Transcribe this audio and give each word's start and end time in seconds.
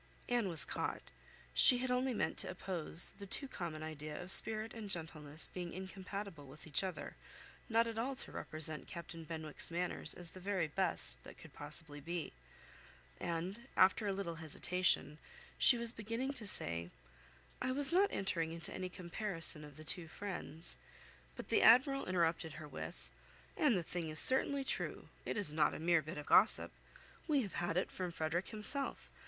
Anne 0.27 0.49
was 0.49 0.65
caught. 0.65 1.03
She 1.53 1.77
had 1.77 1.91
only 1.91 2.11
meant 2.11 2.39
to 2.39 2.49
oppose 2.49 3.11
the 3.19 3.27
too 3.27 3.47
common 3.47 3.83
idea 3.83 4.19
of 4.19 4.31
spirit 4.31 4.73
and 4.73 4.89
gentleness 4.89 5.47
being 5.47 5.71
incompatible 5.73 6.47
with 6.47 6.65
each 6.65 6.83
other, 6.83 7.15
not 7.69 7.85
at 7.85 7.99
all 7.99 8.15
to 8.15 8.31
represent 8.31 8.87
Captain 8.87 9.23
Benwick's 9.25 9.69
manners 9.69 10.15
as 10.15 10.31
the 10.31 10.39
very 10.39 10.67
best 10.67 11.23
that 11.23 11.37
could 11.37 11.53
possibly 11.53 11.99
be; 11.99 12.33
and, 13.19 13.67
after 13.77 14.07
a 14.07 14.11
little 14.11 14.37
hesitation, 14.37 15.19
she 15.59 15.77
was 15.77 15.93
beginning 15.93 16.33
to 16.33 16.47
say, 16.47 16.89
"I 17.61 17.71
was 17.71 17.93
not 17.93 18.09
entering 18.11 18.53
into 18.53 18.73
any 18.73 18.89
comparison 18.89 19.63
of 19.63 19.77
the 19.77 19.83
two 19.83 20.07
friends," 20.07 20.77
but 21.35 21.49
the 21.49 21.61
Admiral 21.61 22.07
interrupted 22.07 22.53
her 22.53 22.67
with— 22.67 23.11
"And 23.55 23.77
the 23.77 23.83
thing 23.83 24.09
is 24.09 24.19
certainly 24.19 24.63
true. 24.63 25.09
It 25.25 25.37
is 25.37 25.53
not 25.53 25.75
a 25.75 25.79
mere 25.79 26.01
bit 26.01 26.17
of 26.17 26.25
gossip. 26.25 26.71
We 27.27 27.43
have 27.43 27.77
it 27.77 27.91
from 27.91 28.11
Frederick 28.11 28.47
himself. 28.47 29.07